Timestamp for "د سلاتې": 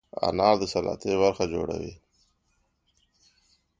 0.61-1.11